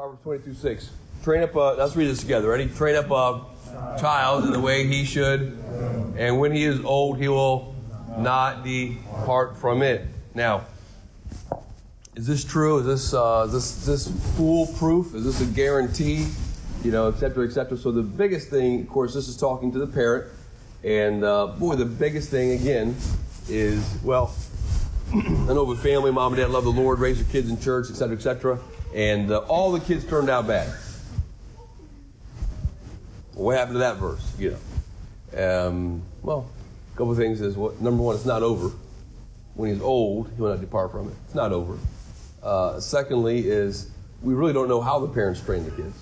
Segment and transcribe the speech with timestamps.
[0.00, 0.90] Proverbs 22 6.
[1.22, 2.48] Train up a, let's read this together.
[2.48, 2.68] Ready?
[2.68, 5.62] Train up a child in the way he should,
[6.16, 7.74] and when he is old, he will
[8.16, 10.06] not depart from it.
[10.34, 10.64] Now,
[12.16, 12.78] is this true?
[12.78, 15.14] Is this, uh, is this, is this foolproof?
[15.14, 16.28] Is this a guarantee?
[16.82, 17.76] You know, et cetera, et cetera.
[17.76, 20.32] So the biggest thing, of course, this is talking to the parent.
[20.82, 22.96] And uh, boy, the biggest thing, again,
[23.50, 24.34] is, well,
[25.14, 25.18] I
[25.52, 27.96] know with family, mom and dad love the Lord, raise their kids in church, et
[27.96, 28.58] cetera, et cetera.
[28.94, 30.72] And uh, all the kids turned out bad.
[33.34, 34.34] What happened to that verse?
[34.38, 34.56] You
[35.32, 35.68] know.
[35.68, 36.50] Um, well,
[36.92, 38.74] a couple of things is what number one, it's not over.
[39.54, 41.14] When he's old, he will not depart from it.
[41.26, 41.78] It's not over.
[42.42, 43.90] Uh, secondly, is
[44.22, 45.96] we really don't know how the parents trained the kids.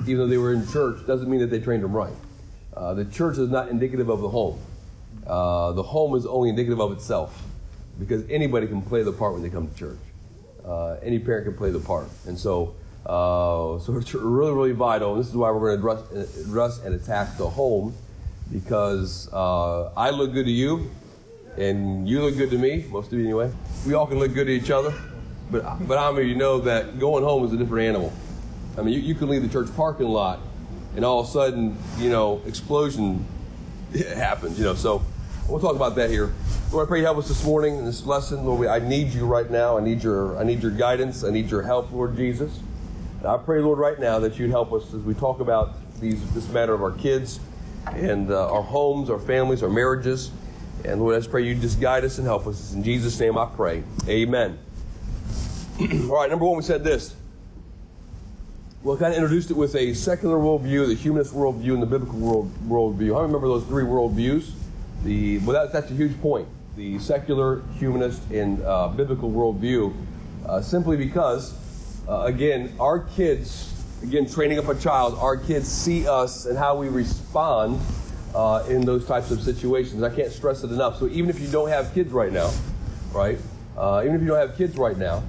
[0.00, 2.12] Even though they were in church, doesn't mean that they trained them right.
[2.74, 4.58] Uh, the church is not indicative of the home.
[5.26, 7.42] Uh, the home is only indicative of itself,
[7.98, 9.98] because anybody can play the part when they come to church.
[10.64, 15.16] Uh, any parent can play the part, and so uh, so it's really really vital.
[15.16, 17.94] This is why we're going to address, address and attack the home,
[18.52, 20.90] because uh, I look good to you,
[21.56, 22.84] and you look good to me.
[22.90, 23.52] Most of you anyway.
[23.86, 24.94] We all can look good to each other.
[25.50, 28.12] But, but how many of you know that going home is a different animal?
[28.78, 30.38] I mean, you, you can leave the church parking lot,
[30.96, 33.26] and all of a sudden, you know, explosion
[33.92, 34.74] happens, you know.
[34.74, 35.02] So
[35.48, 36.32] we'll talk about that here.
[36.70, 38.44] Lord, I pray you help us this morning in this lesson.
[38.44, 39.76] Lord, I need you right now.
[39.76, 41.24] I need your, I need your guidance.
[41.24, 42.60] I need your help, Lord Jesus.
[43.18, 46.32] And I pray, Lord, right now that you'd help us as we talk about these,
[46.32, 47.40] this matter of our kids
[47.86, 50.30] and uh, our homes, our families, our marriages.
[50.84, 52.72] And Lord, I just pray you just guide us and help us.
[52.72, 53.82] In Jesus' name I pray.
[54.08, 54.58] Amen.
[55.80, 57.14] All right, number one, we said this.
[58.82, 62.18] Well, kind of introduced it with a secular worldview, the humanist worldview, and the biblical
[62.18, 63.16] world, worldview.
[63.16, 64.50] I remember those three worldviews.
[65.04, 66.48] The well, that, that's a huge point.
[66.76, 69.94] The secular, humanist, and uh, biblical worldview,
[70.46, 71.54] uh, simply because,
[72.08, 73.72] uh, again, our kids,
[74.02, 77.80] again, training up a child, our kids see us and how we respond
[78.34, 80.02] uh, in those types of situations.
[80.02, 80.98] I can't stress it enough.
[80.98, 82.50] So even if you don't have kids right now,
[83.12, 83.38] right?
[83.76, 85.22] Uh, even if you don't have kids right now,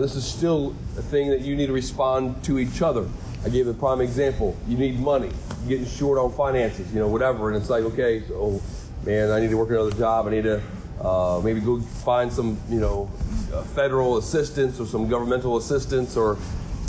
[0.00, 3.08] this is still a thing that you need to respond to each other.
[3.44, 4.56] I gave a prime example.
[4.68, 5.30] You need money.
[5.60, 7.48] You're getting short on finances, you know, whatever.
[7.48, 8.60] And it's like, okay, so,
[9.04, 10.26] man, I need to work another job.
[10.26, 10.62] I need to
[11.00, 13.10] uh, maybe go find some, you know,
[13.52, 16.38] uh, federal assistance or some governmental assistance or,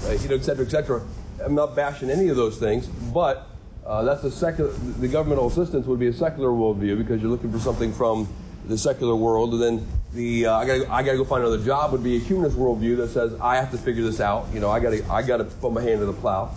[0.05, 1.01] uh, you know, et cetera, et cetera.
[1.43, 3.47] I'm not bashing any of those things, but
[3.85, 7.51] uh, that's a secular, the governmental assistance would be a secular worldview because you're looking
[7.51, 8.27] for something from
[8.67, 11.61] the secular world, and then the uh, I got I got to go find another
[11.61, 14.47] job would be a humanist worldview that says I have to figure this out.
[14.53, 16.55] You know, I got to I got to put my hand to the plow.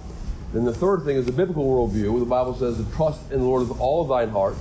[0.52, 3.40] Then the third thing is the biblical worldview, where the Bible says to trust in
[3.40, 4.54] the Lord with all of thine heart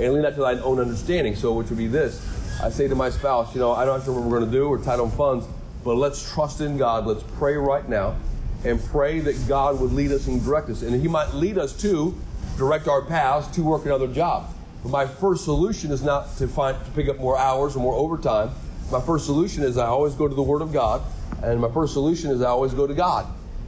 [0.00, 1.36] and lean not to thine own understanding.
[1.36, 2.20] So, which would be this:
[2.62, 4.68] I say to my spouse, you know, I don't know what we're going to do.
[4.68, 5.46] We're tight on funds,
[5.84, 7.06] but let's trust in God.
[7.06, 8.16] Let's pray right now
[8.64, 11.72] and pray that God would lead us and direct us, and He might lead us
[11.82, 12.16] to
[12.56, 14.52] direct our paths to work another job.
[14.82, 17.94] But my first solution is not to find to pick up more hours or more
[17.94, 18.50] overtime.
[18.90, 21.02] My first solution is I always go to the Word of God,
[21.42, 23.26] and my first solution is I always go to God.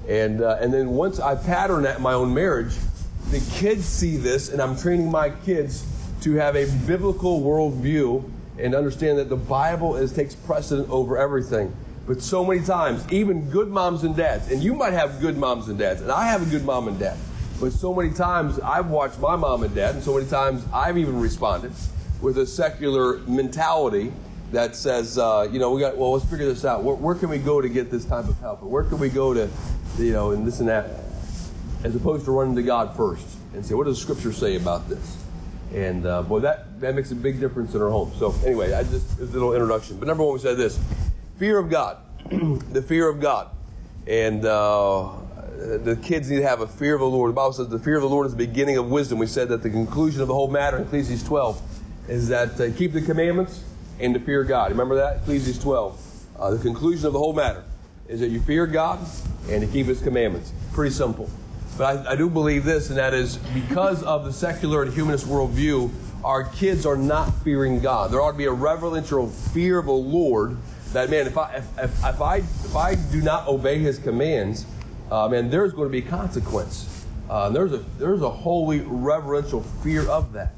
[0.09, 2.75] And uh, and then once I pattern that in my own marriage,
[3.31, 5.87] the kids see this, and I'm training my kids
[6.25, 8.25] to have a biblical worldview
[8.59, 11.71] and understand that the Bible is takes precedent over everything.
[12.07, 15.69] But so many times, even good moms and dads, and you might have good moms
[15.69, 17.19] and dads, and I have a good mom and dad.
[17.61, 20.97] But so many times I've watched my mom and dad, and so many times I've
[20.97, 21.73] even responded
[22.23, 24.11] with a secular mentality
[24.53, 26.83] that says, uh, you know, we got, well, let's figure this out.
[26.83, 28.63] Where, where, can we go to get this type of help?
[28.63, 29.49] Where can we go to,
[29.99, 30.89] you know, and this and that,
[31.83, 35.24] as opposed to running to God first and say, what does Scripture say about this?
[35.73, 38.13] And uh, boy, that, that makes a big difference in our home.
[38.19, 39.99] So anyway, I just, a little introduction.
[39.99, 40.79] But number one, we said this
[41.39, 41.99] fear of God.
[42.31, 43.51] the fear of God.
[44.07, 45.11] And, uh,
[45.65, 47.31] the kids need to have a fear of the Lord.
[47.31, 49.19] The Bible says the fear of the Lord is the beginning of wisdom.
[49.19, 51.63] We said that the conclusion of the whole matter in Ecclesiastes 12
[52.09, 53.63] is that uh, keep the commandments
[54.01, 54.71] and to fear God.
[54.71, 55.19] Remember that?
[55.19, 56.27] Ecclesiastes 12.
[56.39, 57.65] Uh, the conclusion of the whole matter
[58.09, 58.99] is that you fear God
[59.49, 60.53] and to keep His commandments.
[60.73, 61.31] Pretty simple.
[61.77, 65.27] But I, I do believe this, and that is because of the secular and humanist
[65.27, 65.91] worldview,
[66.25, 68.11] our kids are not fearing God.
[68.11, 70.57] There ought to be a reverential fear of the Lord
[70.93, 74.65] that, man, if I, if, if, if I, if I do not obey His commands,
[75.11, 76.91] um, and there's going to be consequence.
[77.29, 80.55] Uh, there's a there's a holy reverential fear of that.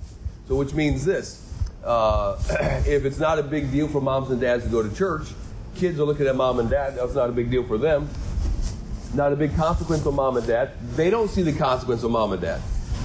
[0.49, 1.53] So which means this:
[1.85, 2.37] uh,
[2.87, 5.29] if it's not a big deal for moms and dads to go to church,
[5.75, 6.97] kids are looking at mom and dad.
[6.97, 8.09] That's not a big deal for them.
[9.17, 10.73] Not a big consequence for mom and dad.
[10.95, 12.61] They don't see the consequence of mom and dad,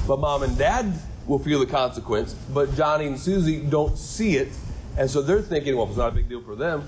[0.06, 0.94] but mom and dad
[1.26, 2.34] will feel the consequence.
[2.54, 4.50] But Johnny and Susie don't see it,
[4.98, 6.84] and so they're thinking, well, it's not a big deal for them,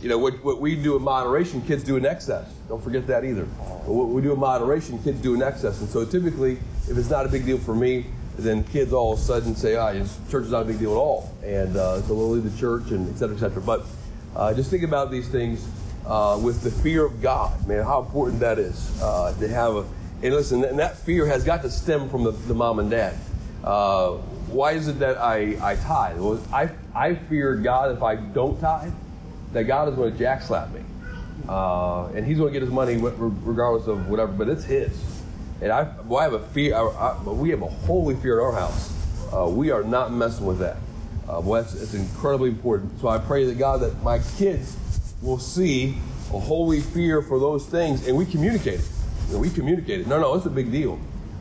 [0.00, 2.52] You know, what, what we do in moderation, kids do in excess.
[2.68, 3.44] Don't forget that either.
[3.86, 5.80] What we do in moderation, kids do in excess.
[5.80, 6.58] And so typically,
[6.88, 8.06] if it's not a big deal for me,
[8.36, 9.92] then kids all of a sudden say, ah,
[10.30, 11.34] church is not a big deal at all.
[11.42, 13.62] And uh, so we'll leave the church and et cetera, et cetera.
[13.62, 13.86] But
[14.34, 15.66] uh, just think about these things
[16.06, 19.84] uh, with the fear of God, man, how important that is uh, to have a,
[20.22, 23.16] and listen, and that fear has got to stem from the, the mom and dad.
[23.62, 24.12] Uh,
[24.48, 26.18] why is it that I, I tithe?
[26.18, 28.92] Well, I, I fear God if I don't tithe,
[29.52, 30.80] that God is going to jackslap me.
[31.48, 34.98] Uh, and he's going to get his money regardless of whatever, but it's his.
[35.60, 38.44] And I, well, I have a fear, I, I, we have a holy fear in
[38.44, 38.92] our house.
[39.32, 40.76] Uh, we are not messing with that.
[41.26, 43.00] Well, it's, it's incredibly important.
[43.00, 44.76] So I pray that God, that my kids
[45.22, 45.96] will see
[46.32, 48.88] a holy fear for those things, and we communicate it.
[49.28, 50.06] You know, we communicate it.
[50.06, 50.98] No, no, it's a big deal.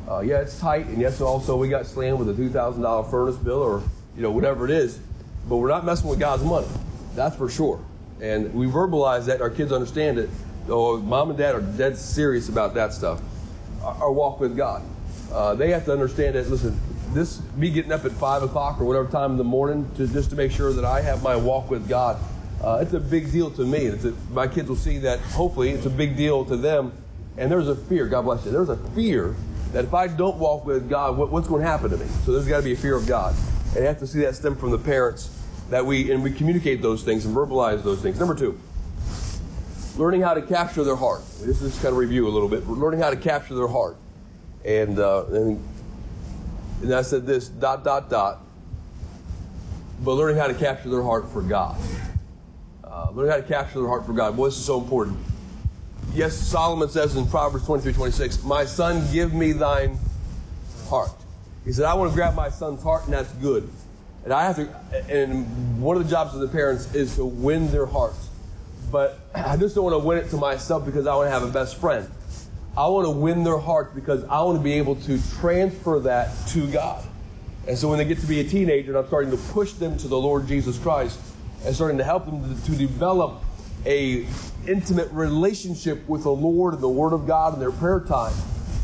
[0.07, 3.04] Uh, yeah, it's tight, and yes, also we got slammed with a two thousand dollar
[3.10, 3.83] furnace bill, or
[4.16, 5.00] you know whatever it is.
[5.48, 6.68] But we're not messing with God's money.
[7.16, 7.83] That's for sure.
[8.22, 9.42] And we verbalize that.
[9.42, 10.30] Our kids understand it.
[10.68, 13.21] Oh, mom and dad are dead serious about that stuff.
[13.83, 14.83] Our, our walk with God.
[15.31, 16.50] Uh, they have to understand that.
[16.50, 16.80] Listen,
[17.13, 20.30] this me getting up at five o'clock or whatever time in the morning to just
[20.31, 22.19] to make sure that I have my walk with God.
[22.65, 23.85] Uh, it's a big deal to me.
[23.85, 23.95] A,
[24.31, 25.19] my kids will see that.
[25.19, 26.91] Hopefully, it's a big deal to them.
[27.38, 28.07] And there's a fear.
[28.07, 28.51] God bless you.
[28.51, 29.35] There's a fear
[29.71, 32.07] that if I don't walk with God, what, what's going to happen to me?
[32.25, 33.35] So there's got to be a fear of God.
[33.67, 35.29] And you have to see that stem from the parents
[35.69, 38.17] that we and we communicate those things and verbalize those things.
[38.17, 38.59] Number two,
[39.97, 41.21] learning how to capture their heart.
[41.41, 42.68] This is kind of review a little bit.
[42.68, 43.97] Learning how to capture their heart,
[44.63, 45.68] and uh, and,
[46.81, 48.39] and I said this dot dot dot.
[50.03, 51.77] But learning how to capture their heart for God.
[52.95, 54.38] Uh, how to capture their heart for God.
[54.38, 55.18] Boy, this is so important.
[56.13, 60.00] Yes, Solomon says in Proverbs 23, 26, My son, give me thine
[60.88, 61.12] heart.
[61.65, 63.69] He said, I want to grab my son's heart, and that's good.
[64.24, 64.74] And I have to,
[65.09, 68.30] and one of the jobs of the parents is to win their hearts.
[68.94, 71.44] But I just don't want to win it to myself because I want to have
[71.44, 72.09] a best friend.
[72.77, 76.33] I want to win their hearts because I want to be able to transfer that
[76.51, 77.06] to God.
[77.68, 79.97] And so when they get to be a teenager and I'm starting to push them
[79.97, 81.19] to the Lord Jesus Christ
[81.65, 83.44] and starting to help them to, to develop
[83.85, 84.25] a
[84.67, 88.33] intimate relationship with the Lord and the Word of God in their prayer time,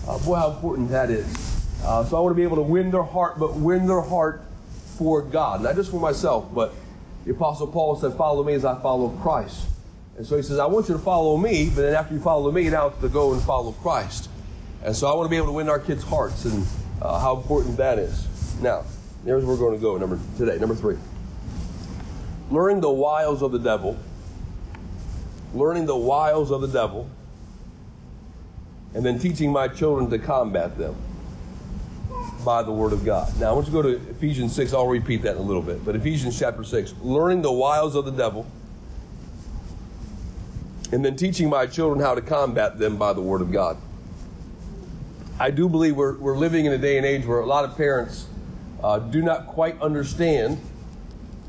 [0.07, 1.27] uh, boy, how important that is.
[1.83, 4.43] Uh, so I want to be able to win their heart, but win their heart
[4.97, 6.73] for God, not just for myself, but
[7.25, 9.67] the Apostle Paul said, Follow me as I follow Christ.
[10.17, 12.51] And so he says, I want you to follow me, but then after you follow
[12.51, 14.29] me, now to go and follow Christ.
[14.83, 16.65] And so I want to be able to win our kids' hearts and
[17.01, 18.27] uh, how important that is.
[18.61, 18.83] Now,
[19.25, 20.57] here's where we're going to go number today.
[20.59, 20.97] Number three.
[22.51, 23.97] Learning the wiles of the devil.
[25.53, 27.09] Learning the wiles of the devil.
[28.93, 30.95] And then teaching my children to combat them
[32.43, 33.39] by the word of God.
[33.39, 34.73] Now, I want you to go to Ephesians 6.
[34.73, 35.85] I'll repeat that in a little bit.
[35.85, 38.45] But Ephesians chapter 6, learning the wiles of the devil,
[40.91, 43.77] and then teaching my children how to combat them by the word of God.
[45.39, 47.77] I do believe we're, we're living in a day and age where a lot of
[47.77, 48.27] parents
[48.83, 50.59] uh, do not quite understand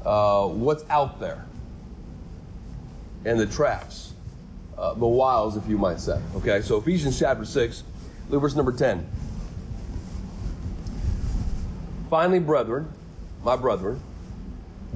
[0.04, 1.44] uh, what's out there
[3.24, 4.12] and the traps,
[4.76, 6.20] uh, the wiles, if you might say.
[6.36, 7.84] Okay, so Ephesians chapter 6,
[8.30, 9.06] look verse number 10.
[12.10, 12.88] Finally, brethren,
[13.44, 14.00] my brethren,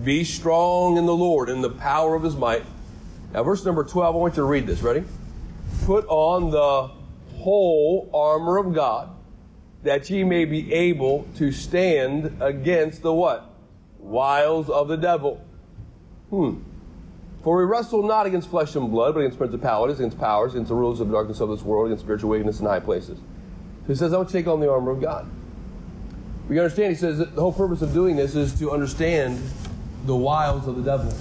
[0.05, 2.65] be strong in the Lord in the power of his might.
[3.33, 4.83] Now, verse number 12, I want you to read this.
[4.83, 5.05] Ready?
[5.85, 6.91] Put on the
[7.39, 9.11] whole armor of God,
[9.83, 13.56] that ye may be able to stand against the what?
[14.07, 15.45] Wiles of the devil.
[16.31, 16.61] Hmm.
[17.43, 20.75] For we wrestle not against flesh and blood, but against principalities, against powers, against the
[20.75, 23.19] rulers of the darkness of this world, against spiritual wickedness in high places.
[23.87, 25.29] He says, I want to take on the armor of God.
[26.49, 29.41] We understand, he says, that the whole purpose of doing this is to understand
[30.07, 31.13] the wiles of the devil.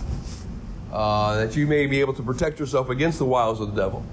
[0.91, 4.03] Uh, that you may be able to protect yourself against the wiles of the devil.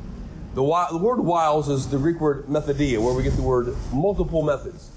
[0.55, 4.43] The, the word wiles is the Greek word methodia, where we get the word multiple
[4.43, 4.91] methods.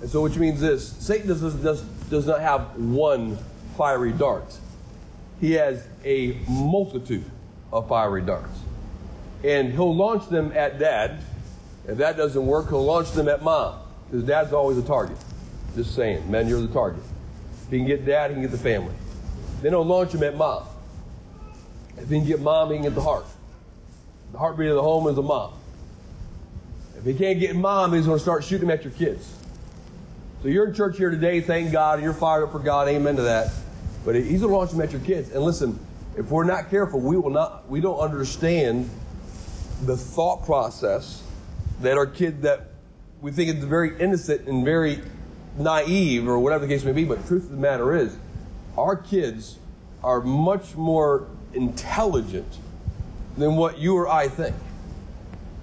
[0.00, 3.38] And so, which means this Satan does, does, does not have one
[3.76, 4.56] fiery dart,
[5.40, 7.24] he has a multitude
[7.72, 8.58] of fiery darts.
[9.44, 11.18] And he'll launch them at dad.
[11.88, 15.16] If that doesn't work, he'll launch them at mom, because dad's always a target.
[15.74, 17.02] Just saying, man, you're the target.
[17.64, 18.94] If he can get dad, he can get the family.
[19.62, 20.64] Then he'll launch him at mom.
[21.96, 23.24] If he can get mom, he can get the heart.
[24.32, 25.54] The heartbeat of the home is a mom.
[26.96, 29.34] If he can't get mom, he's going to start shooting at your kids.
[30.42, 33.14] So you're in church here today, thank God, and you're fired up for God, amen
[33.14, 33.52] to that.
[34.04, 35.30] But he's going to launch them at your kids.
[35.30, 35.78] And listen,
[36.16, 38.90] if we're not careful, we will not, we don't understand
[39.84, 41.22] the thought process
[41.80, 42.70] that our kid that
[43.20, 44.98] we think is very innocent and very
[45.58, 48.16] naive or whatever the case may be, but truth of the matter is,
[48.76, 49.60] our kids
[50.02, 52.58] are much more intelligent
[53.36, 54.56] than what you or I think.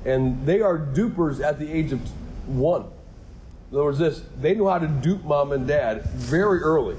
[0.05, 1.99] And they are dupers at the age of
[2.47, 2.85] one.
[3.71, 6.97] In other words, this they knew how to dupe mom and dad very early.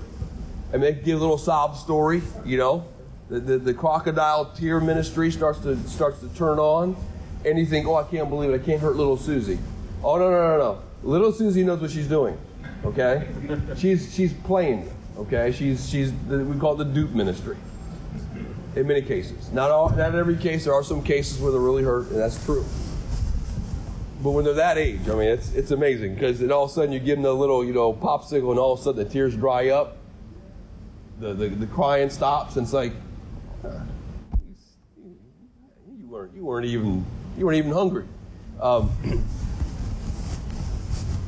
[0.73, 2.87] And they give a little sob story, you know.
[3.29, 6.97] The, the, the crocodile tear ministry starts to starts to turn on,
[7.45, 9.59] and you think, oh, I can't believe it, I can't hurt little Susie.
[10.03, 12.39] Oh no no no no, little Susie knows what she's doing.
[12.85, 13.29] Okay,
[13.77, 14.91] she's she's playing.
[15.19, 17.57] Okay, she's she's we call it the dupe ministry.
[18.77, 20.65] In many cases, not all, not every case.
[20.65, 22.65] There are some cases where they're really hurt, and that's true.
[24.23, 26.75] But when they're that age, I mean, it's it's amazing because then all of a
[26.75, 29.11] sudden you give them a little, you know, popsicle, and all of a sudden the
[29.11, 29.97] tears dry up,
[31.21, 32.93] the the, the crying stops, and it's like,
[35.99, 37.05] you weren't you weren't even
[37.39, 38.05] you weren't even hungry.
[38.61, 38.91] Um,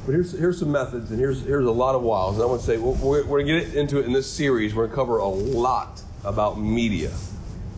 [0.04, 2.34] but here's here's some methods, and here's here's a lot of wiles.
[2.34, 4.74] And I want to say we're, we're going to get into it in this series.
[4.74, 7.10] We're going to cover a lot about media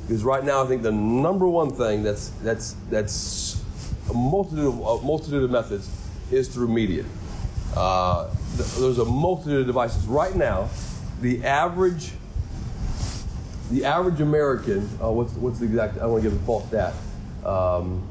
[0.06, 3.63] because right now I think the number one thing that's that's that's
[4.10, 5.90] a multitude of, a multitude of methods
[6.30, 7.04] is through media.
[7.76, 10.68] Uh, th- there's a multitude of devices right now.
[11.20, 12.12] The average
[13.70, 15.96] the average American, uh, what's what's the exact?
[15.96, 16.94] I don't want to give a false stat.
[17.44, 18.06] Um,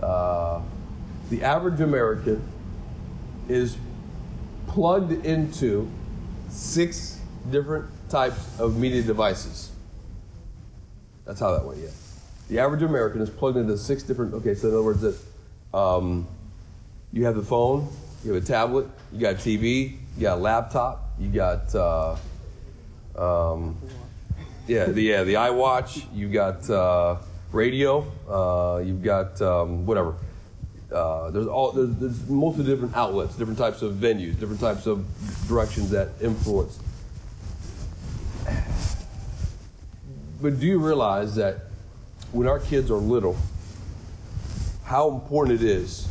[0.00, 0.60] uh,
[1.30, 2.42] the average American
[3.48, 3.76] is
[4.66, 5.90] plugged into
[6.50, 9.72] six different types of media devices.
[11.24, 11.88] That's how that went, yeah.
[12.48, 16.26] The average American is plugged into six different, okay, so in other words, that um,
[17.12, 17.88] you have the phone,
[18.24, 22.16] you have a tablet, you got TV, you got a laptop, you got, uh,
[23.16, 23.76] um,
[24.66, 27.16] yeah, the, yeah, the iWatch, you got uh,
[27.52, 30.14] radio, uh, you've got um, whatever.
[30.90, 35.06] Uh, there's all there's, there's multiple different outlets, different types of venues, different types of
[35.46, 36.78] directions that influence.
[40.40, 41.67] But do you realize that
[42.32, 43.36] when our kids are little,
[44.84, 46.06] how important it is?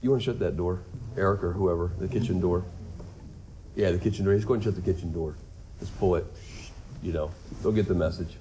[0.00, 0.82] You want to shut that door,
[1.16, 2.64] Eric or whoever, the kitchen door.
[3.74, 4.34] Yeah, the kitchen door.
[4.34, 5.34] Just go and shut the kitchen door.
[5.80, 6.26] Just pull it.
[7.02, 7.30] You know,
[7.62, 8.36] they'll get the message.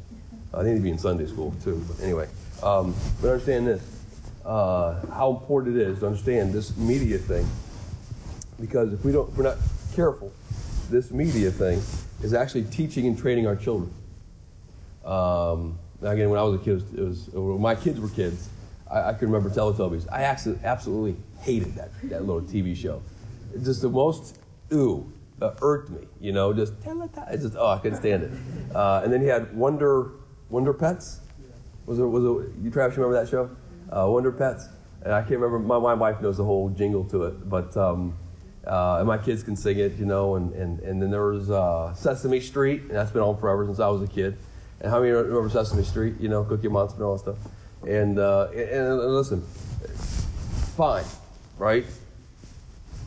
[0.54, 1.84] I need he'd be in Sunday school too.
[1.88, 2.28] But anyway,
[2.62, 3.82] um, but understand this:
[4.46, 7.48] uh, how important it is to understand this media thing,
[8.62, 9.58] because if we don't, if we're not
[9.96, 10.32] careful,
[10.90, 11.82] this media thing
[12.22, 13.92] is actually teaching and training our children.
[15.06, 18.50] Um, again, when I was a kid, it was, it was my kids were kids.
[18.90, 20.08] I, I can remember Teletubbies.
[20.12, 23.02] I absolutely hated that that little TV show.
[23.64, 24.40] Just the most
[24.72, 26.08] ooh uh, irked me.
[26.20, 27.42] You know, just Teletubbies.
[27.42, 28.32] Just oh, I couldn't stand it.
[28.74, 30.12] Uh, and then he had Wonder
[30.50, 31.22] Wonder Pets.
[31.86, 32.98] Was it was it you Travis?
[32.98, 33.50] You remember that show?
[33.90, 34.68] Uh, Wonder Pets.
[35.04, 35.60] And I can't remember.
[35.60, 37.76] My, my wife knows the whole jingle to it, but.
[37.78, 38.18] Um,
[38.66, 41.52] uh, and my kids can sing it, you know, and, and, and then there was
[41.52, 44.38] uh, Sesame Street, and that's been on forever since I was a kid.
[44.84, 46.16] And how many remember Sesame Street?
[46.20, 47.38] You know, Cookie Monster and all that stuff.
[47.88, 49.42] And, uh, and, and listen,
[50.76, 51.06] fine,
[51.58, 51.86] right?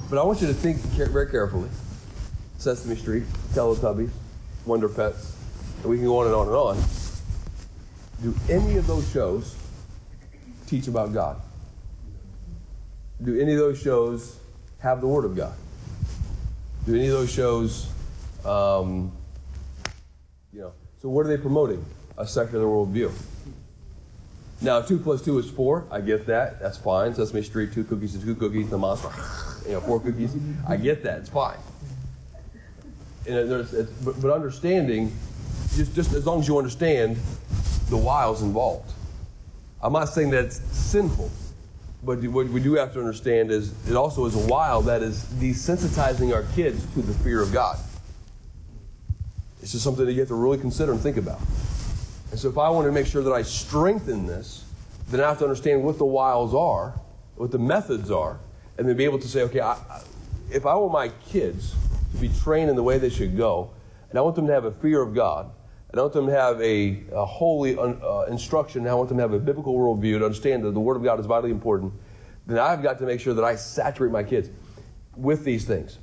[0.09, 1.69] But I want you to think very carefully.
[2.57, 4.11] Sesame Street, Teletubbies,
[4.65, 5.37] Wonder Pets,
[5.83, 6.83] and we can go on and on and on.
[8.23, 9.55] Do any of those shows
[10.67, 11.41] teach about God?
[13.23, 14.39] Do any of those shows
[14.79, 15.55] have the Word of God?
[16.87, 17.89] Do any of those shows,
[18.45, 19.13] um,
[20.53, 20.73] you know,
[21.07, 21.85] so what are they promoting?
[22.19, 23.13] A secular worldview.
[24.61, 25.87] Now, two plus two is four.
[25.89, 26.59] I get that.
[26.59, 27.15] That's fine.
[27.15, 28.69] Sesame Street, two cookies is two cookies.
[28.69, 29.11] The monster,
[29.67, 30.35] you know, four cookies.
[30.67, 31.21] I get that.
[31.21, 31.59] It's fine.
[33.25, 33.71] And there's,
[34.05, 35.17] but, but understanding,
[35.77, 37.19] just, just as long as you understand
[37.89, 38.93] the wiles involved.
[39.81, 41.31] I'm not saying that it's sinful,
[42.03, 45.23] but what we do have to understand is it also is a wile that is
[45.39, 47.79] desensitizing our kids to the fear of God.
[49.67, 51.41] It's is something that you have to really consider and think about.
[52.31, 54.65] And so, if I want to make sure that I strengthen this,
[55.09, 57.01] then I have to understand what the wiles are,
[57.35, 58.39] what the methods are,
[58.79, 59.77] and then be able to say, okay, I,
[60.53, 61.75] if I want my kids
[62.13, 63.73] to be trained in the way they should go,
[64.09, 65.51] and I want them to have a fear of God,
[65.91, 69.19] and I want them to have a, a holy uh, instruction, and I want them
[69.19, 71.93] to have a biblical worldview to understand that the Word of God is vitally important,
[72.47, 74.49] then I've got to make sure that I saturate my kids
[75.17, 75.99] with these things.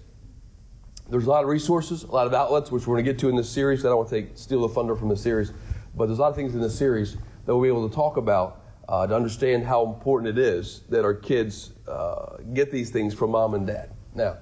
[1.09, 3.29] There's a lot of resources, a lot of outlets, which we're going to get to
[3.29, 3.85] in this series.
[3.85, 5.51] I don't want to take, steal the thunder from the series,
[5.95, 8.17] but there's a lot of things in this series that we'll be able to talk
[8.17, 13.13] about uh, to understand how important it is that our kids uh, get these things
[13.13, 13.89] from mom and dad.
[14.15, 14.37] Now,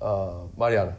[0.00, 0.96] uh, Mariana.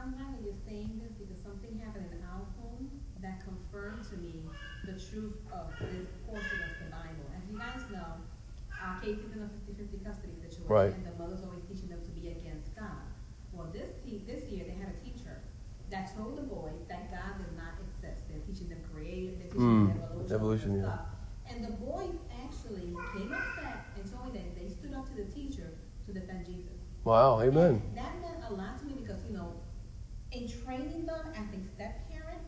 [0.00, 2.90] I'm having you saying this because something happened in our home
[3.20, 4.42] that confirmed to me
[4.84, 7.24] the truth of this portion of the Bible.
[7.36, 8.16] As you guys know,
[8.82, 10.92] our case is in a 50-50 custody situation, Right.
[10.94, 13.04] and the mother's always teaching them to be against God.
[13.52, 15.40] Well, this te- this year they had a teacher
[15.90, 18.24] that told the boys that God does not exist.
[18.28, 20.98] They're teaching them creative, they're teaching Mm, evolution, evolution, and yeah.
[21.48, 25.30] And the boys actually came upset and told me that they stood up to the
[25.30, 25.68] teacher
[26.06, 26.72] to defend Jesus.
[27.04, 27.82] Wow, amen.
[27.86, 29.54] And That meant a lot to me because, you know,
[30.32, 32.42] in training them as a step parent,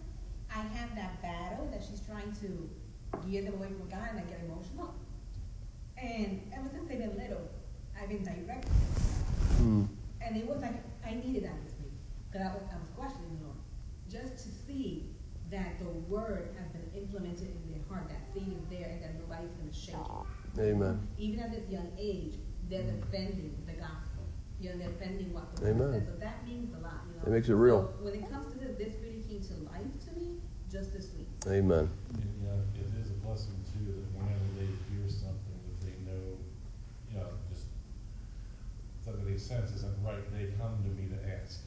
[0.51, 2.71] I have that battle that she's trying to
[3.29, 4.95] gear them away from God and I get emotional.
[5.97, 7.49] And ever since they've been little,
[8.01, 8.71] I've been directed.
[9.61, 9.87] Mm.
[10.21, 11.93] And it was like, I needed that this week.
[12.31, 13.59] Because I was, I was questioning the Lord.
[14.11, 15.14] Just to see
[15.55, 19.15] that the word has been implemented in their heart, that seed is there and that
[19.15, 20.99] nobody's going to shake it Amen.
[21.19, 22.35] even at this young age,
[22.69, 24.27] they're defending the gospel.
[24.59, 25.79] You know, they're defending what the Amen.
[25.79, 26.09] word says.
[26.11, 27.27] So that means a lot, you know.
[27.27, 27.91] It makes it real.
[27.99, 31.15] So when it comes to this, this really came to life to me just this
[31.15, 31.31] week.
[31.47, 31.87] Amen.
[32.19, 36.35] You know, it is a blessing too, that whenever they hear something that they know,
[37.11, 37.71] you know, just,
[39.05, 41.63] something they sense isn't right, they come to me to ask.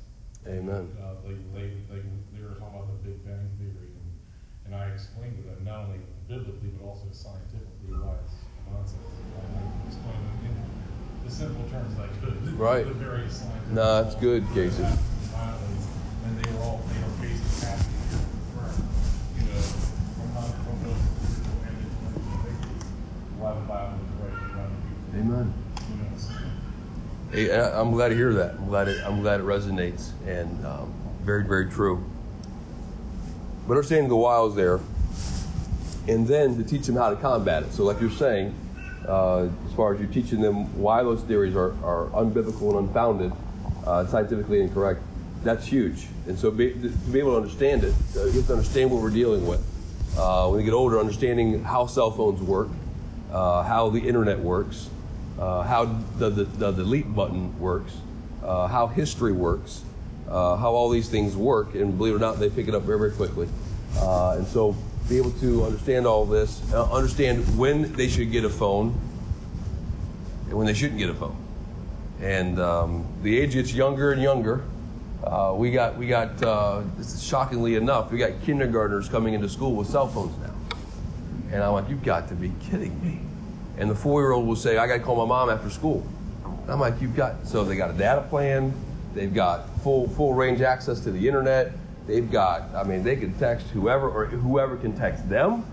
[0.48, 0.88] Amen.
[0.96, 2.02] Uh, they, they, they,
[2.32, 4.10] they were talking about the Big Bang Theory, and,
[4.66, 9.04] and I explained to them, not only biblically, but also scientifically, why it's nonsense.
[9.36, 9.44] I
[9.92, 10.56] explained it in
[11.28, 12.40] the simple terms I could.
[12.46, 12.88] the- Right.
[12.88, 13.74] The various scientific.
[13.76, 14.84] Nah, it's good, Casey.
[14.84, 18.88] And they were all, they were basically happy to confirm,
[19.36, 19.62] you know,
[20.16, 21.04] from not, from those
[21.64, 22.28] intellectual
[23.40, 25.48] why the Bible is right, why the people, Amen.
[25.88, 26.32] you know, so.
[26.34, 28.54] Hey, I- I'm glad to hear that.
[28.54, 30.94] I'm glad it, I'm glad it resonates and um,
[31.24, 32.04] very, very true.
[33.68, 34.80] But understanding the wiles there,
[36.08, 37.74] and then to teach them how to combat it.
[37.74, 38.56] So, like you're saying,
[39.06, 43.34] uh, as far as you're teaching them why those theories are, are unbiblical and unfounded,
[43.86, 45.02] uh, scientifically incorrect,
[45.44, 46.08] that's huge.
[46.28, 49.02] And so, be, to be able to understand it, uh, you have to understand what
[49.02, 49.60] we're dealing with.
[50.18, 52.70] Uh, when you get older, understanding how cell phones work,
[53.34, 54.90] uh, how the internet works,
[55.40, 55.86] uh, how
[56.18, 57.94] the, the, the delete button works,
[58.44, 59.84] uh, how history works,
[60.30, 62.84] uh, how all these things work, and believe it or not, they pick it up
[62.84, 63.48] very, very quickly.
[63.98, 64.76] Uh, and so,
[65.08, 68.94] be able to understand all this, uh, understand when they should get a phone
[70.48, 71.38] and when they shouldn't get a phone.
[72.20, 74.66] And um, the age gets younger and younger.
[75.24, 76.40] Uh, we got, we got
[77.22, 80.54] shockingly enough, we got kindergartners coming into school with cell phones now.
[81.54, 83.27] And I'm like, you've got to be kidding me.
[83.78, 86.06] And the four year old will say, I got to call my mom after school.
[86.46, 88.74] And I'm like, you've got, so they got a data plan,
[89.14, 91.72] they've got full, full range access to the internet,
[92.08, 95.66] they've got, I mean, they can text whoever, or whoever can text them.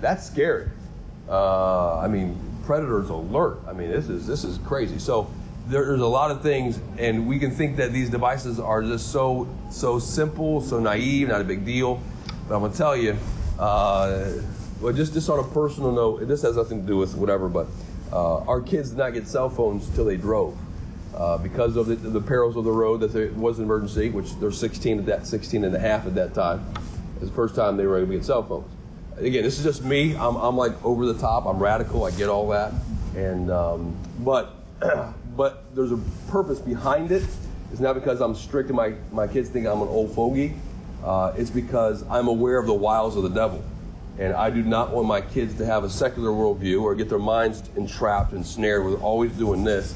[0.00, 0.68] That's scary.
[1.28, 3.60] Uh, I mean, predators alert.
[3.66, 4.98] I mean, this is, this is crazy.
[4.98, 5.30] So
[5.68, 9.48] there's a lot of things, and we can think that these devices are just so,
[9.70, 12.02] so simple, so naive, not a big deal.
[12.48, 13.16] But I'm to tell you,
[13.58, 14.30] uh,
[14.80, 17.66] well, just, just on a personal note, this has nothing to do with whatever, but
[18.12, 20.56] uh, our kids did not get cell phones till they drove.
[21.14, 24.38] Uh, because of the, the perils of the road, that there was an emergency, which
[24.38, 26.64] they're 16 at that, 16 and a half at that time.
[27.16, 28.70] It was the first time they were able to get cell phones.
[29.16, 30.14] Again, this is just me.
[30.14, 31.46] I'm, I'm like over the top.
[31.46, 32.04] I'm radical.
[32.04, 32.72] I get all that.
[33.16, 34.54] And um, but
[35.36, 37.24] but there's a purpose behind it.
[37.72, 40.54] It's not because I'm strict and my, my kids think I'm an old fogey.
[41.02, 43.62] Uh, it's because I'm aware of the wiles of the devil.
[44.18, 47.20] And I do not want my kids to have a secular worldview or get their
[47.20, 49.94] minds entrapped and snared with always doing this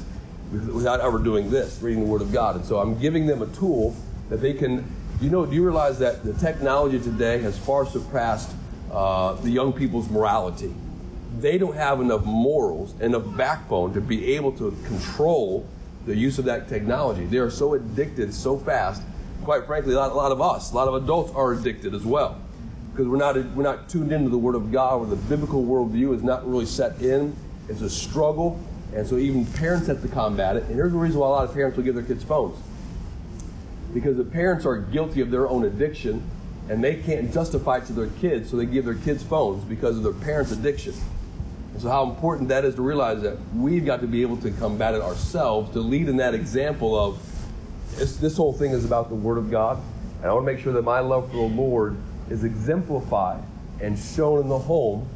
[0.51, 2.55] without ever doing this, reading the Word of God.
[2.55, 3.95] And so I'm giving them a tool
[4.29, 8.51] that they can, you know, do you realize that the technology today has far surpassed
[8.91, 10.73] uh, the young people's morality?
[11.39, 15.67] They don't have enough morals, enough backbone to be able to control
[16.05, 17.25] the use of that technology.
[17.25, 19.01] They are so addicted so fast.
[19.43, 22.05] Quite frankly, a lot, a lot of us, a lot of adults are addicted as
[22.05, 22.42] well
[22.93, 26.15] because we're not we're not tuned into the Word of God, where the biblical worldview
[26.15, 27.35] is not really set in.
[27.67, 28.59] It's a struggle,
[28.95, 30.63] and so even parents have to combat it.
[30.65, 32.55] And here's the reason why a lot of parents will give their kids phones,
[33.95, 36.21] because the parents are guilty of their own addiction,
[36.69, 39.97] and they can't justify it to their kids, so they give their kids phones because
[39.97, 40.93] of their parents' addiction.
[41.73, 44.51] And so how important that is to realize that we've got to be able to
[44.51, 47.19] combat it ourselves, to lead in that example of
[47.95, 49.81] this, this whole thing is about the Word of God,
[50.17, 51.97] and I want to make sure that my love for the Lord
[52.29, 53.43] is exemplified
[53.81, 55.07] and shown in the home,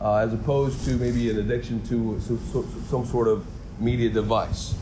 [0.00, 3.46] uh, as opposed to maybe an addiction to so, so, some sort of
[3.80, 4.74] media device.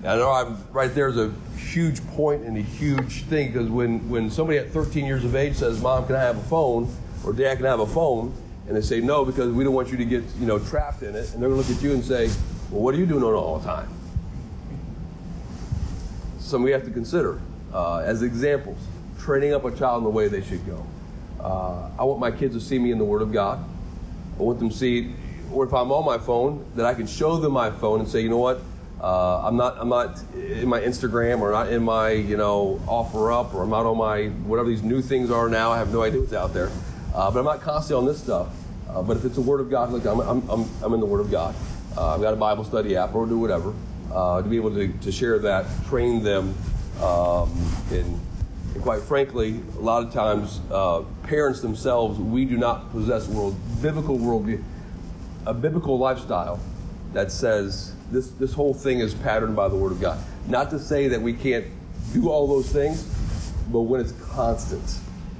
[0.00, 4.30] I know I'm right there's a huge point and a huge thing because when, when
[4.30, 7.56] somebody at 13 years of age says, "Mom, can I have a phone?" or "Dad,
[7.56, 8.34] can I have a phone?"
[8.66, 11.14] and they say no because we don't want you to get you know trapped in
[11.14, 12.28] it, and they're going to look at you and say,
[12.70, 13.88] "Well, what are you doing all the time?"
[16.38, 17.40] Some we have to consider
[17.72, 18.78] uh, as examples,
[19.18, 20.86] training up a child in the way they should go.
[21.44, 23.62] Uh, I want my kids to see me in the Word of God.
[24.38, 25.14] I want them to see,
[25.52, 28.22] or if I'm on my phone, that I can show them my phone and say,
[28.22, 28.62] you know what,
[29.00, 33.52] uh, I'm not I'm not in my Instagram or not in my you know OfferUp
[33.52, 35.70] or I'm not on my whatever these new things are now.
[35.70, 36.70] I have no idea what's out there,
[37.14, 38.48] uh, but I'm not constantly on this stuff.
[38.88, 41.06] Uh, but if it's a Word of God, look, I'm I'm I'm, I'm in the
[41.06, 41.54] Word of God.
[41.96, 43.74] Uh, I've got a Bible study app or do whatever
[44.10, 46.54] uh, to be able to, to share that, train them,
[47.02, 47.50] um,
[47.90, 48.20] and,
[48.74, 53.56] and quite frankly, a lot of times uh, parents themselves we do not possess world
[53.80, 54.62] biblical worldview,
[55.46, 56.58] a biblical lifestyle
[57.12, 60.18] that says this, this whole thing is patterned by the Word of God.
[60.48, 61.66] Not to say that we can't
[62.12, 63.04] do all those things,
[63.70, 64.82] but when it's constant,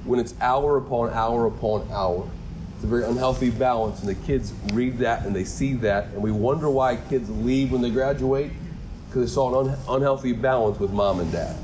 [0.05, 2.27] when it's hour upon hour upon hour,
[2.75, 3.99] it's a very unhealthy balance.
[3.99, 7.73] And the kids read that and they see that, and we wonder why kids leave
[7.73, 8.51] when they graduate
[9.07, 11.55] because they saw an un- unhealthy balance with mom and dad.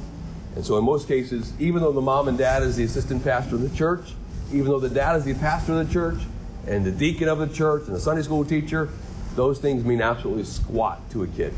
[0.55, 3.55] And so, in most cases, even though the mom and dad is the assistant pastor
[3.55, 4.13] of the church,
[4.51, 6.19] even though the dad is the pastor of the church,
[6.67, 8.89] and the deacon of the church, and the Sunday school teacher,
[9.35, 11.53] those things mean absolutely squat to a kid.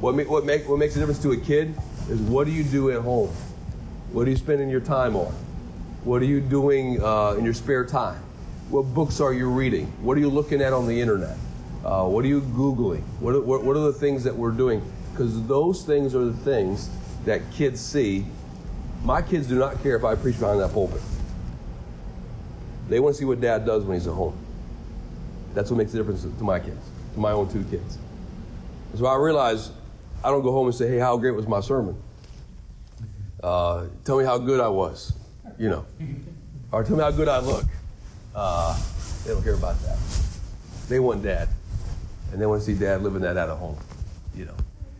[0.00, 1.74] What, make, what, make, what makes a difference to a kid
[2.08, 3.28] is what do you do at home?
[4.12, 5.32] What are you spending your time on?
[6.04, 8.22] What are you doing uh, in your spare time?
[8.70, 9.86] What books are you reading?
[10.00, 11.36] What are you looking at on the internet?
[11.84, 13.02] Uh, what are you Googling?
[13.20, 14.82] What are, what, what are the things that we're doing?
[15.12, 16.90] Because those things are the things
[17.28, 18.24] that kids see.
[19.04, 21.00] My kids do not care if I preach behind that pulpit.
[22.88, 24.36] They want to see what dad does when he's at home.
[25.54, 26.80] That's what makes the difference to my kids,
[27.14, 27.98] to my own two kids.
[28.96, 29.70] So I realize
[30.24, 32.00] I don't go home and say, hey, how great was my sermon?
[33.42, 35.12] Uh, tell me how good I was,
[35.58, 35.86] you know.
[36.72, 37.64] Or tell me how good I look.
[38.34, 38.78] Uh,
[39.24, 39.98] they don't care about that.
[40.88, 41.48] They want dad.
[42.32, 43.76] And they want to see dad living that out of home,
[44.34, 44.56] you know.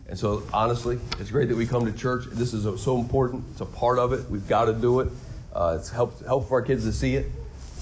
[0.09, 2.25] And so, honestly, it's great that we come to church.
[2.31, 3.43] This is so important.
[3.51, 4.27] It's a part of it.
[4.27, 5.09] We've got to do it.
[5.53, 7.27] Uh, it's helped, help for our kids to see it.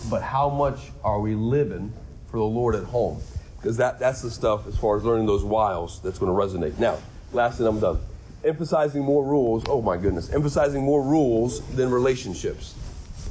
[0.10, 1.94] But how much are we living
[2.30, 3.22] for the Lord at home?
[3.56, 6.78] Because that, that's the stuff, as far as learning those wiles, that's going to resonate.
[6.78, 6.98] Now,
[7.32, 8.00] last I'm done.
[8.44, 9.64] Emphasizing more rules.
[9.68, 10.30] Oh, my goodness.
[10.30, 12.76] Emphasizing more rules than relationships.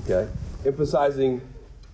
[0.05, 0.27] Okay?
[0.65, 1.43] Emphasizing,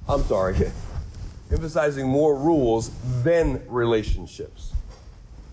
[0.09, 0.55] I'm sorry,
[1.51, 2.91] emphasizing more rules
[3.25, 4.73] than relationships.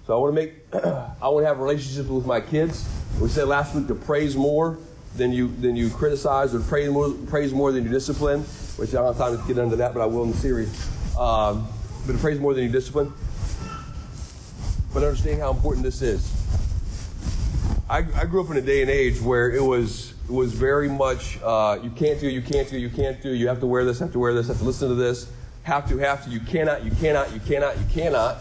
[0.10, 0.54] So I want to make,
[1.22, 2.90] I want to have relationships with my kids.
[3.22, 4.80] We said last week to praise more
[5.16, 8.42] than you than you criticize, or praise more, praise more than you discipline.
[8.78, 10.70] Which I don't have time to get into that, but I will in the series.
[11.16, 11.68] Um,
[12.08, 13.14] but to praise more than you discipline.
[14.96, 16.28] But understand how important this is.
[17.88, 20.90] I, I grew up in a day and age where it was it was very
[20.90, 23.86] much uh, you can't do, you can't do, you can't do, you have to wear
[23.86, 26.40] this, have to wear this, have to listen to this, have to, have to, you
[26.40, 28.40] cannot, you cannot, you cannot, you cannot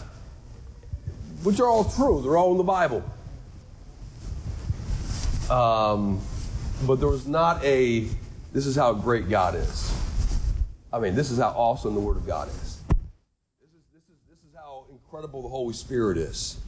[1.42, 2.20] which are all true.
[2.22, 3.04] They're all in the Bible.
[5.50, 6.20] Um,
[6.86, 8.08] but there was not a,
[8.52, 9.94] this is how great God is.
[10.92, 12.80] I mean, this is how awesome the Word of God is.
[13.60, 16.58] This is, this is, this is how incredible the Holy Spirit is.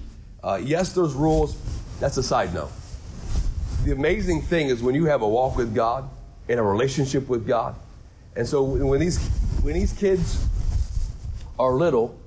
[0.43, 1.57] Uh, yes, there's rules.
[2.01, 2.71] That's a side note.
[3.85, 6.09] The amazing thing is when you have a walk with God
[6.49, 7.75] and a relationship with God.
[8.37, 9.19] And so when these,
[9.63, 10.47] when these kids
[11.59, 12.19] are little,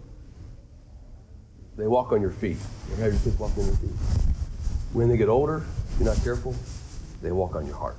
[1.78, 2.58] they walk on your feet.
[2.90, 3.90] You have your kids walk on your feet?
[4.94, 6.56] When they get older, if you're not careful,
[7.22, 7.98] they walk on your heart.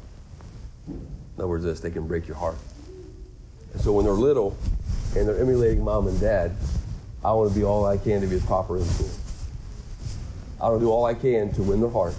[0.89, 1.07] In
[1.39, 2.57] other words, this, they can break your heart.
[3.73, 4.57] And so when they're little
[5.17, 6.55] and they're emulating mom and dad,
[7.25, 9.11] I want to be all I can to be as proper as cool.
[10.61, 12.15] I want to do all I can to win their heart.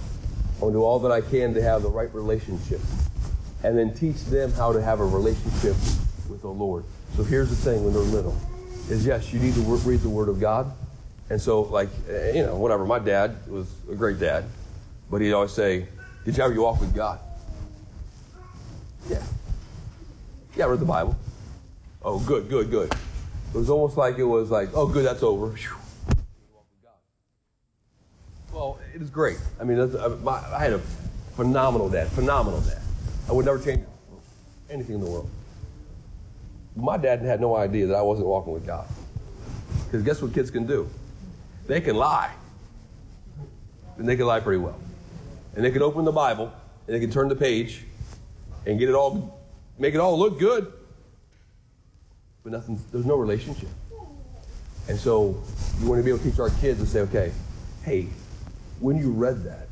[0.58, 2.82] I want to do all that I can to have the right relationship.
[3.64, 5.76] And then teach them how to have a relationship
[6.30, 6.84] with the Lord.
[7.16, 8.36] So here's the thing when they're little
[8.90, 10.72] is yes, you need to read the Word of God.
[11.30, 12.86] And so, like, eh, you know, whatever.
[12.86, 14.46] My dad was a great dad,
[15.10, 15.88] but he'd always say,
[16.24, 17.20] Did you ever walk with God?
[19.10, 19.24] Yeah.
[20.56, 21.16] Yeah, I read the Bible.
[22.04, 22.92] Oh, good, good, good.
[22.92, 25.56] It was almost like it was like, oh, good, that's over.
[28.54, 29.38] Well, it is great.
[29.60, 30.80] I mean, I had a
[31.36, 32.82] phenomenal dad, phenomenal dad.
[33.28, 33.84] I would never change
[34.70, 35.30] anything in the world.
[36.76, 38.88] My dad had no idea that I wasn't walking with God.
[39.86, 40.90] Because guess what kids can do?
[41.68, 42.32] They can lie.
[43.98, 44.80] And they can lie pretty well.
[45.56, 46.52] And they can open the Bible
[46.88, 47.84] and they can turn the page
[48.66, 49.40] and get it all,
[49.80, 50.72] make it all look good.
[52.44, 53.70] But nothing, there's no relationship.
[54.88, 55.42] And so
[55.80, 57.32] you want to be able to teach our kids and say, okay,
[57.84, 58.08] hey,
[58.80, 59.68] when you read that,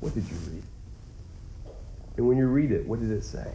[0.00, 0.62] what did you read?
[2.16, 3.50] And when you read it, what did it say?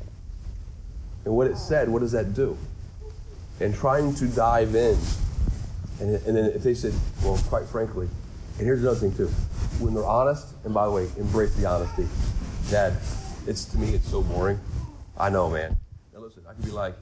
[1.23, 2.57] And what it said, what does that do?
[3.59, 4.97] And trying to dive in.
[5.99, 8.07] And, and then if they said, well, quite frankly,
[8.57, 9.27] and here's another thing too.
[9.79, 12.07] When they're honest, and by the way, embrace the honesty.
[12.69, 12.93] Dad,
[13.47, 14.59] it's to me, it's so boring.
[15.17, 15.75] I know, man.
[16.13, 16.95] Now listen, I can be like,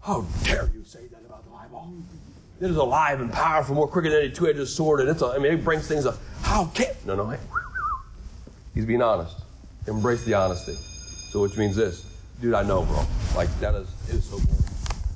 [0.00, 1.92] how dare you say that about the Bible?
[2.60, 5.38] It is alive and powerful, more quicker than any two-edged sword, and it's a, I
[5.38, 6.18] mean, it brings things up.
[6.42, 7.36] How can no no?
[8.74, 9.36] He's being honest.
[9.86, 10.74] Embrace the honesty.
[11.30, 12.04] So which means this,
[12.40, 12.54] dude.
[12.54, 13.04] I know, bro.
[13.36, 14.64] Like that is it is so boring.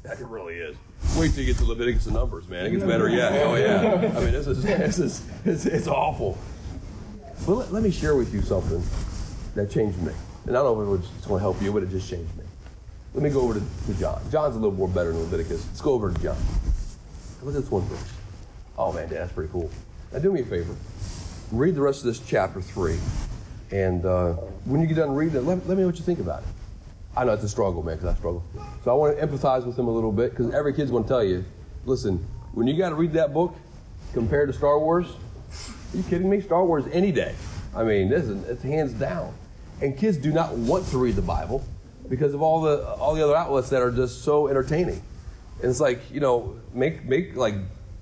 [0.02, 0.76] That it really is.
[1.16, 2.64] Wait till you get to Leviticus and Numbers, man.
[2.64, 3.32] It gets better yet.
[3.46, 4.12] Oh yeah.
[4.16, 6.38] I mean, this is this is it's, it's awful.
[7.46, 8.82] But let, let me share with you something
[9.54, 10.12] that changed me.
[10.46, 12.44] And I don't know if it's going to help you, but it just changed me.
[13.14, 14.22] Let me go over to, to John.
[14.30, 15.66] John's a little more better than Leviticus.
[15.66, 16.36] Let's go over to John.
[17.42, 18.12] Look at this one verse.
[18.78, 19.70] Oh man, that's pretty cool.
[20.12, 20.74] Now do me a favor.
[21.50, 22.98] Read the rest of this chapter three,
[23.70, 24.32] and uh,
[24.64, 26.48] when you get done reading it, let, let me know what you think about it.
[27.16, 28.42] I know it's a struggle, man, because I struggle.
[28.84, 31.08] So I want to empathize with him a little bit, because every kid's going to
[31.08, 31.44] tell you,
[31.84, 33.54] listen, when you got to read that book
[34.14, 36.40] compared to Star Wars, are you kidding me?
[36.40, 37.34] Star Wars any day.
[37.74, 39.34] I mean, this is it's hands down.
[39.80, 41.64] And kids do not want to read the Bible
[42.08, 45.02] because of all the all the other outlets that are just so entertaining.
[45.60, 47.54] And it's like, you know, make make like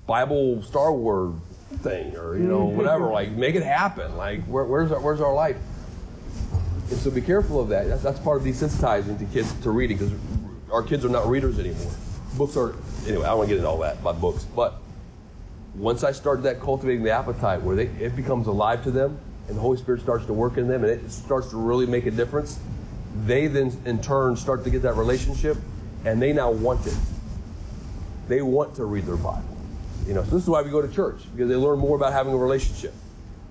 [0.07, 1.35] Bible Star Wars
[1.79, 3.05] thing or you know whatever.
[3.11, 4.15] like make it happen.
[4.17, 5.57] Like where, where's our, where's our life?
[6.91, 7.87] And so be careful of that.
[7.87, 10.13] That's, that's part of desensitizing to kids to reading because
[10.71, 11.91] our kids are not readers anymore.
[12.37, 12.75] Books are
[13.07, 13.23] anyway.
[13.23, 14.75] I don't want to get into all that about books, but
[15.75, 19.55] once I started that cultivating the appetite where they, it becomes alive to them and
[19.55, 22.11] the Holy Spirit starts to work in them and it starts to really make a
[22.11, 22.59] difference,
[23.25, 25.57] they then in turn start to get that relationship
[26.03, 26.97] and they now want it.
[28.27, 29.43] They want to read their Bible.
[30.07, 32.11] You know, so this is why we go to church because they learn more about
[32.11, 32.93] having a relationship.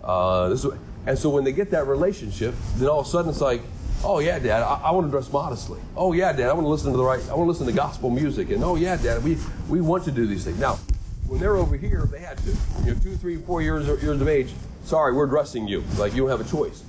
[0.04, 0.72] Uh, this is,
[1.06, 3.62] and so when they get that relationship, then all of a sudden it's like,
[4.04, 5.80] oh yeah, Dad, I, I want to dress modestly.
[5.96, 7.72] Oh yeah, Dad, I want to listen to the right, I want to listen to
[7.72, 8.50] gospel music.
[8.50, 10.58] And oh yeah, Dad, we we want to do these things.
[10.58, 10.78] Now,
[11.26, 12.50] when they're over here, they had to.
[12.84, 14.52] You know, two, three, four years years of age.
[14.84, 15.82] Sorry, we're dressing you.
[15.96, 16.82] Like you don't have a choice.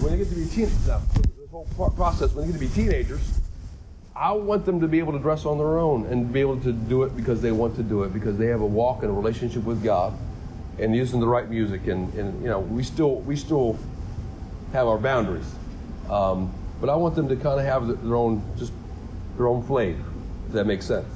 [0.00, 2.74] When they get to be teenagers, now this whole process, when they get to be
[2.74, 3.40] teenagers,
[4.14, 6.72] I want them to be able to dress on their own and be able to
[6.72, 9.14] do it because they want to do it because they have a walk and a
[9.14, 10.16] relationship with God
[10.78, 13.78] and using the right music and, and you know we still we still
[14.72, 15.50] have our boundaries
[16.10, 18.72] um, but I want them to kind of have their own just
[19.36, 20.02] their own flavor
[20.46, 21.06] if that makes sense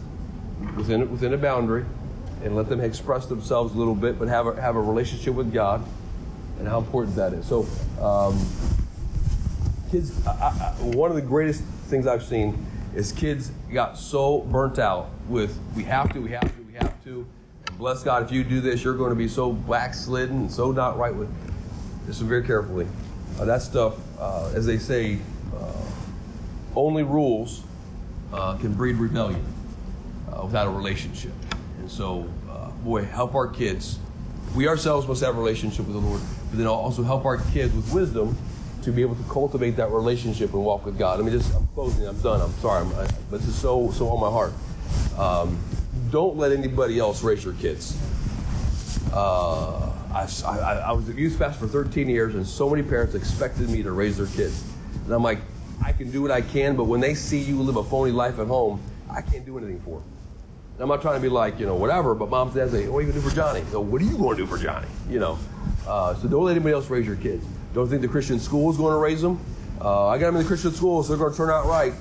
[0.77, 1.85] within within a boundary
[2.43, 5.53] and let them express themselves a little bit but have a, have a relationship with
[5.53, 5.85] God
[6.59, 7.67] and how important that is so
[8.01, 8.39] um,
[9.91, 14.79] kids I, I, one of the greatest things I've seen is kids got so burnt
[14.79, 17.27] out with we have to, we have to, we have to.
[17.81, 20.99] Bless God, if you do this, you're going to be so backslidden and so not
[20.99, 21.31] right with.
[22.07, 22.87] Listen very carefully.
[23.39, 25.19] Uh, that stuff, uh, as they say,
[25.57, 25.73] uh,
[26.77, 27.63] only rules
[28.35, 29.43] uh, can breed rebellion
[30.31, 31.33] uh, without a relationship.
[31.79, 33.99] And so, uh, boy, help our kids.
[34.55, 37.75] We ourselves must have a relationship with the Lord, but then also help our kids
[37.75, 38.37] with wisdom
[38.83, 41.19] to be able to cultivate that relationship and walk with God.
[41.19, 43.91] Let me just, I'm closing, I'm done, I'm sorry, I'm, I, but this is so,
[43.91, 44.53] so on my heart.
[45.19, 45.59] Um,
[46.11, 47.99] don't let anybody else raise your kids.
[49.13, 53.15] Uh, I, I, I, was a youth pastor for 13 years, and so many parents
[53.15, 54.65] expected me to raise their kids.
[55.05, 55.39] And I'm like,
[55.85, 58.39] I can do what I can, but when they see you live a phony life
[58.39, 60.09] at home, I can't do anything for them.
[60.75, 62.89] And I'm not trying to be like, you know, whatever, but mom and dad say,
[62.89, 63.63] what are you going to do for Johnny?
[63.71, 64.89] So, what are you going to do for Johnny?
[65.09, 65.39] You know,
[65.87, 67.45] uh, so don't let anybody else raise your kids.
[67.75, 69.41] Don't think the Christian school is going to raise them.
[69.81, 71.95] Uh, I got them in the Christian school, so they're going to turn out right.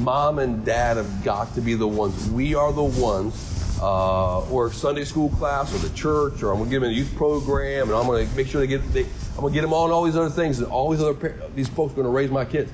[0.00, 2.30] Mom and dad have got to be the ones.
[2.30, 6.70] We are the ones, uh, or Sunday school class, or the church, or I'm to
[6.70, 8.92] give them a youth program, and I'm to make sure they get.
[8.92, 9.06] They,
[9.36, 11.98] I'm to get them on all these other things, and all these other these folks
[11.98, 12.70] are to raise my kids.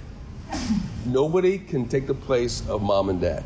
[1.07, 3.43] Nobody can take the place of mom and dad.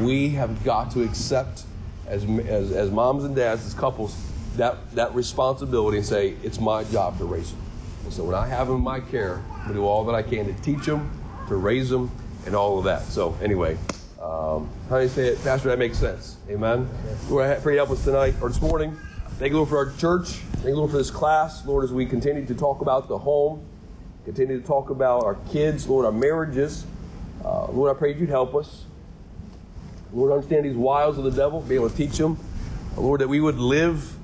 [0.00, 1.62] We have got to accept,
[2.08, 4.16] as as, as moms and dads, as couples,
[4.56, 7.60] that that responsibility and say it's my job to raise them.
[8.04, 10.14] And so when I have them in my care, I'm going to do all that
[10.14, 11.08] I can to teach them,
[11.46, 12.10] to raise them,
[12.46, 13.02] and all of that.
[13.04, 13.76] So anyway,
[14.20, 15.68] um, how do you say it, Pastor?
[15.68, 16.36] That makes sense.
[16.48, 16.88] Amen.
[17.28, 18.96] Lord, pray help us tonight or this morning.
[19.38, 20.28] Thank you, Lord, for our church.
[20.28, 21.66] Thank you, Lord, for this class.
[21.66, 23.64] Lord, as we continue to talk about the home,
[24.24, 26.84] continue to talk about our kids, Lord, our marriages.
[27.44, 28.84] Uh, Lord, I pray you'd help us.
[30.12, 32.38] Lord, understand these wiles of the devil, be able to teach them.
[32.96, 34.14] Lord, that we would live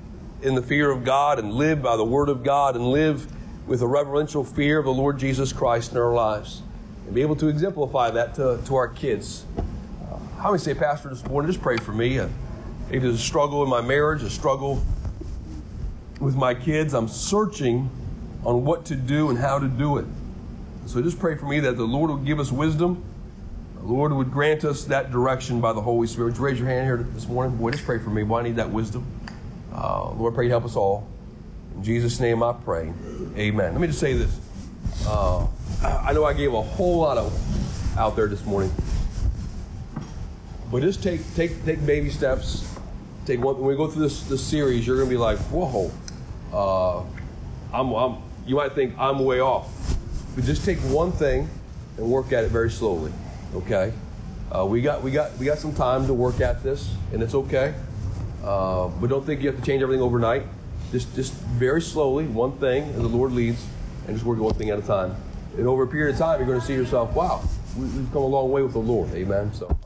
[0.41, 3.27] in the fear of God and live by the word of God and live
[3.67, 6.61] with a reverential fear of the Lord Jesus Christ in our lives
[7.09, 9.43] and be able to exemplify that to, to our kids.
[9.57, 12.19] Uh, how many say, Pastor, this morning, just pray for me.
[12.19, 12.29] Uh,
[12.85, 14.83] maybe there's a struggle in my marriage, a struggle
[16.19, 16.93] with my kids.
[16.93, 17.89] I'm searching
[18.45, 20.05] on what to do and how to do it.
[20.85, 23.03] So just pray for me that the Lord would give us wisdom.
[23.77, 26.33] The Lord would grant us that direction by the Holy Spirit.
[26.33, 27.57] Would you raise your hand here this morning?
[27.57, 28.21] Boy, just pray for me.
[28.21, 29.03] Boy, I need that wisdom.
[29.73, 31.07] Uh, Lord, pray help us all.
[31.73, 32.93] In Jesus' name I pray.
[33.35, 33.71] Amen.
[33.71, 34.39] Let me just say this.
[35.07, 35.47] Uh,
[35.83, 38.71] I know I gave a whole lot of out there this morning.
[40.71, 42.77] But just take take take baby steps.
[43.25, 43.57] Take one.
[43.57, 45.91] When we go through this this series, you're going to be like, whoa.
[46.53, 47.03] Uh,
[47.73, 48.17] I'm, I'm.
[48.45, 49.69] You might think I'm way off,
[50.35, 51.49] but just take one thing
[51.97, 53.11] and work at it very slowly.
[53.55, 53.93] Okay.
[54.53, 57.35] Uh, we got we got we got some time to work at this, and it's
[57.35, 57.73] okay.
[58.43, 60.43] Uh, but don't think you have to change everything overnight.
[60.91, 63.63] Just just very slowly, one thing as the Lord leads,
[64.07, 65.15] and just work one thing at a time.
[65.57, 67.41] And over a period of time, you're going to see yourself, wow,
[67.77, 69.09] we, we've come a long way with the Lord.
[69.13, 69.53] Amen.
[69.53, 69.79] So.